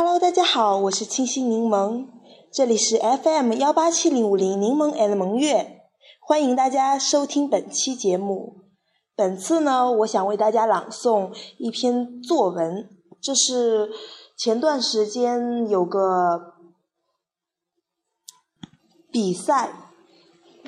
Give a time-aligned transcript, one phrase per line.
[0.00, 2.06] Hello，大家好，我是清新柠檬，
[2.52, 5.88] 这里是 FM 幺八七零五零柠檬 and 萌月，
[6.20, 8.58] 欢迎大家收听本期节目。
[9.16, 12.88] 本次呢，我想为大家朗诵一篇作文，
[13.20, 13.90] 这是
[14.36, 16.54] 前段时间有个
[19.10, 19.90] 比赛，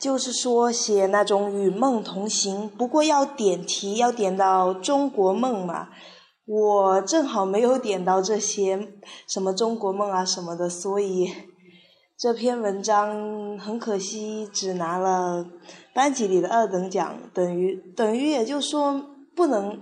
[0.00, 5.90] 就是说写那种与梦同行，不过要点题，要点到中国梦嘛。
[6.44, 8.92] 我正好没有点到这些
[9.28, 11.32] 什么中国梦啊什么的，所以
[12.18, 15.46] 这篇文章很可惜只拿了
[15.94, 19.00] 班级里的二等奖，等于等于也就说
[19.36, 19.80] 不能，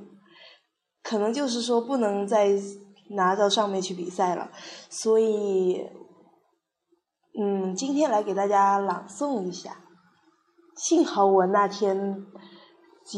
[1.02, 2.50] 可能就是说不能再
[3.16, 4.50] 拿到上面去比赛了，
[4.90, 5.82] 所以
[7.40, 9.78] 嗯，今天来给大家朗诵一下。
[10.76, 12.26] 幸好我那天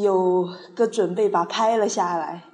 [0.00, 2.44] 有个准备，把拍了下来。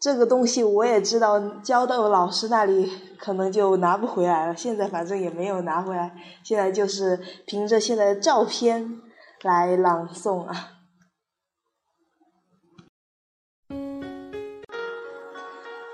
[0.00, 2.88] 这个东西我也知道，交到老师那里
[3.18, 4.54] 可能就拿不回来了。
[4.54, 9.00] 现在反正也没有拿回来，现在就是凭着现在的照片
[9.42, 10.70] 来朗诵啊。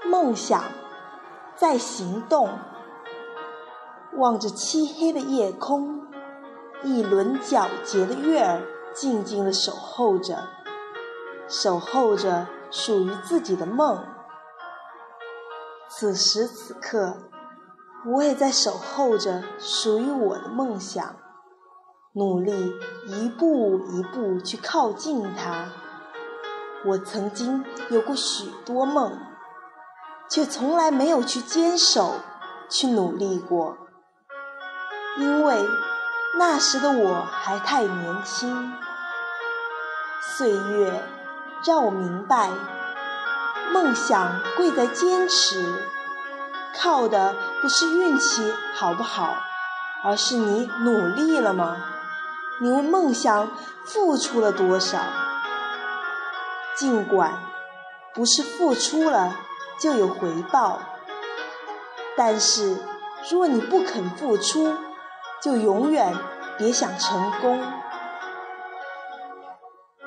[0.07, 0.63] 梦想
[1.57, 2.51] 在行动，
[4.19, 6.03] 望着漆黑的夜空，
[6.83, 8.61] 一轮皎洁的月儿
[8.95, 10.47] 静静的守候着，
[11.49, 12.47] 守候着。
[12.75, 14.05] 属于自己的梦。
[15.89, 17.19] 此时此刻，
[18.05, 21.15] 我也在守候着属于我的梦想，
[22.15, 22.75] 努力
[23.07, 25.67] 一步一步去靠近它。
[26.85, 29.21] 我曾经有过许多梦，
[30.29, 32.17] 却从来没有去坚守、
[32.69, 33.79] 去努力过，
[35.19, 35.65] 因为
[36.37, 38.73] 那时的我还太年轻。
[40.21, 41.01] 岁月。
[41.67, 42.51] 让我明白，
[43.73, 45.65] 梦想贵在坚持，
[46.79, 49.35] 靠的不是运气好不好，
[50.03, 51.77] 而是你努力了吗？
[52.61, 53.51] 你为梦想
[53.87, 54.99] 付出了多少？
[56.77, 57.39] 尽管
[58.13, 59.35] 不是付出了
[59.81, 60.81] 就有回报，
[62.15, 62.77] 但是
[63.31, 64.75] 若你不肯付出，
[65.41, 66.15] 就永远
[66.59, 67.65] 别想成功。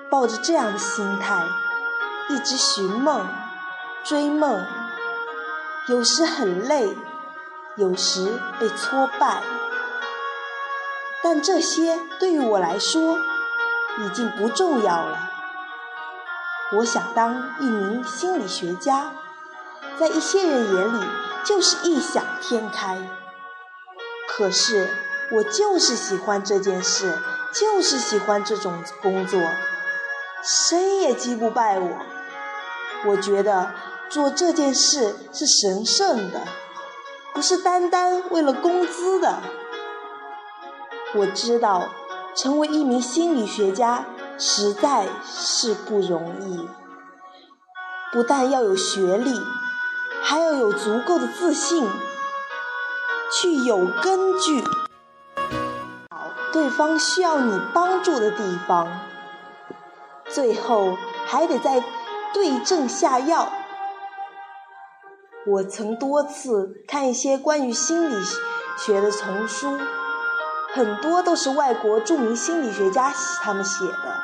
[0.10, 1.44] 抱着这样的心态，
[2.30, 3.28] 一直寻梦、
[4.04, 4.66] 追梦，
[5.88, 6.98] 有时很累，
[7.76, 9.44] 有时被挫败，
[11.22, 13.20] 但这些对于我来说
[14.00, 15.30] 已经不重要了。
[16.74, 19.12] 我想当一名心理学家，
[20.00, 21.06] 在一些人眼里
[21.44, 22.98] 就是异想天开，
[24.28, 24.90] 可是
[25.32, 27.18] 我就是喜欢这件事，
[27.54, 29.42] 就是喜欢这种工作。
[30.48, 31.90] 谁也击不败我。
[33.06, 33.74] 我觉得
[34.10, 36.40] 做这件事是神圣的，
[37.34, 39.40] 不是单单为了工资的。
[41.16, 41.90] 我知道，
[42.34, 44.06] 成为一名心理学家
[44.38, 46.66] 实在是不容易，
[48.14, 49.34] 不但要有学历，
[50.24, 51.86] 还要有足够的自信，
[53.34, 54.64] 去有根据，
[56.54, 58.88] 对方需要你帮助的地方。
[60.30, 61.84] 最后还得再
[62.34, 63.52] 对症下药。
[65.46, 68.16] 我曾多次看一些关于心理
[68.78, 69.78] 学的丛书，
[70.74, 74.16] 很多都是外国著名心理学家他们写的，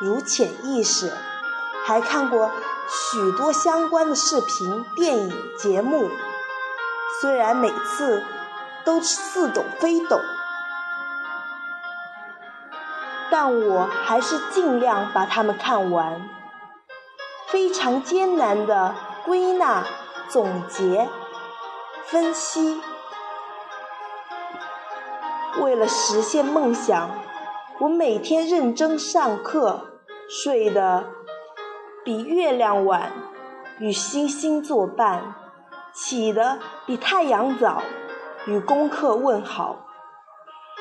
[0.00, 1.12] 如潜意识，
[1.84, 2.50] 还看过
[2.88, 6.10] 许多相关的视频、电影、节目。
[7.20, 8.22] 虽然每次
[8.84, 10.20] 都似懂非懂。
[13.30, 16.28] 但我还是尽量把它们看完，
[17.48, 18.94] 非常艰难的
[19.24, 19.84] 归纳、
[20.28, 21.08] 总结、
[22.04, 22.80] 分析。
[25.60, 27.10] 为了实现梦想，
[27.80, 29.80] 我每天认真上课，
[30.28, 31.04] 睡得
[32.04, 33.12] 比月亮晚，
[33.78, 35.34] 与星星作伴，
[35.92, 37.82] 起得比太阳早，
[38.46, 39.87] 与功课问好。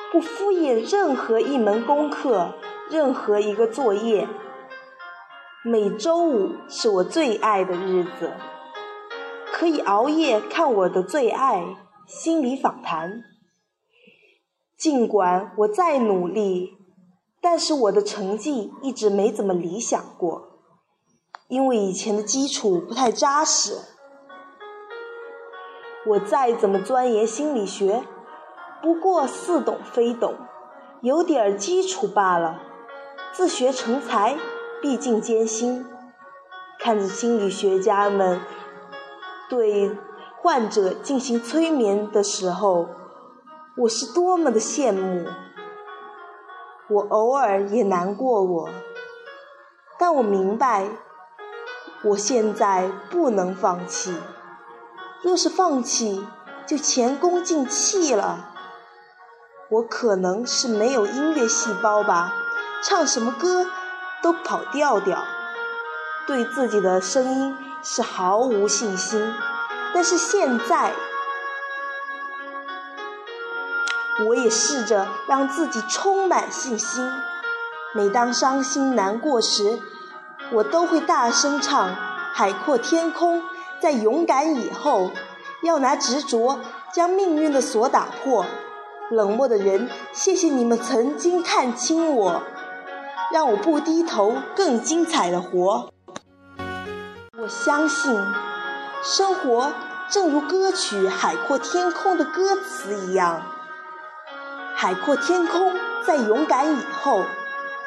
[0.10, 2.54] 不敷衍任何一门功课，
[2.90, 4.26] 任何一个作业。
[5.66, 8.32] 每周五是我最爱的日子，
[9.52, 11.76] 可以熬夜看我的最爱
[12.08, 13.22] 心理访谈。
[14.78, 16.78] 尽管我再努力，
[17.42, 20.62] 但是我的成绩一直没怎么理想过，
[21.50, 23.78] 因为以前的基础不太扎实。
[26.06, 28.04] 我再怎么钻研心理学。
[28.82, 30.36] 不过似懂非懂，
[31.02, 32.62] 有点儿基础罢了。
[33.34, 34.38] 自学成才，
[34.82, 35.86] 毕竟艰辛。
[36.80, 38.40] 看着心理学家们
[39.50, 39.98] 对
[40.42, 42.88] 患者进行催眠的时候，
[43.78, 45.26] 我是多么的羡慕。
[46.90, 48.70] 我偶尔也难过我，
[50.00, 50.88] 但我明白，
[52.04, 54.16] 我现在不能放弃。
[55.22, 56.26] 若是放弃，
[56.66, 58.54] 就前功尽弃了。
[59.70, 62.34] 我可能是没有音乐细胞吧，
[62.82, 63.66] 唱什么歌
[64.22, 65.22] 都跑调调，
[66.26, 69.34] 对自己的声音是毫无信心。
[69.94, 70.94] 但是现在，
[74.26, 77.12] 我也试着让自己充满信心。
[77.94, 79.80] 每当伤心难过时，
[80.54, 81.90] 我都会大声唱
[82.32, 83.42] 《海阔天空》。
[83.82, 85.12] 在勇敢以后，
[85.62, 86.60] 要拿执着
[86.94, 88.46] 将命运的锁打破。
[89.10, 92.42] 冷漠的人，谢谢你们曾经看清我，
[93.32, 95.90] 让我不低头，更精彩的活。
[97.42, 98.14] 我相信，
[99.02, 99.72] 生活
[100.10, 103.44] 正如歌曲《海阔天空》的歌词一样。
[104.76, 105.74] 海阔天空，
[106.06, 107.22] 在勇敢以后；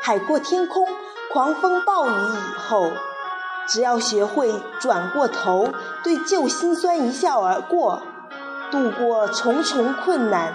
[0.01, 0.89] 海阔天空，
[1.31, 2.91] 狂风暴雨以后。
[3.69, 5.69] 只要学会转过头，
[6.03, 8.03] 对旧心酸一笑而过，
[8.71, 10.53] 度过重重困难，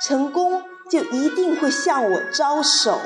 [0.00, 3.00] 成功就一定会向我招手。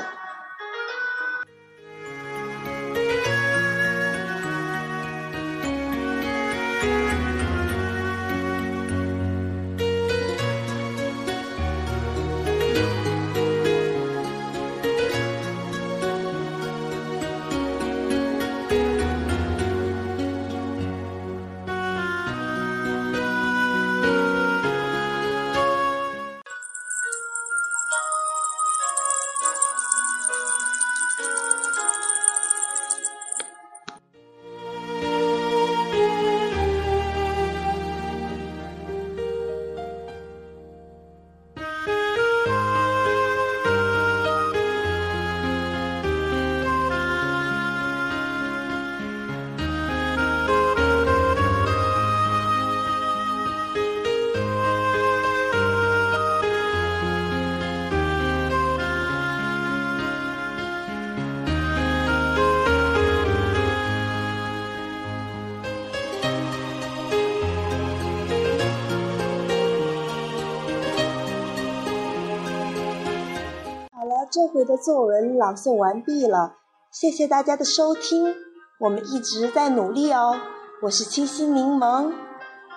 [74.35, 76.57] 这回的作文朗诵完毕了，
[76.91, 78.35] 谢谢大家的收听，
[78.81, 80.37] 我们一直在努力哦。
[80.81, 82.11] 我是清新柠檬，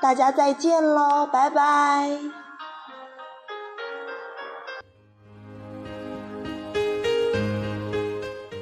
[0.00, 2.16] 大家再见喽，拜拜。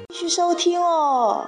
[0.09, 1.47] 继续收听哦。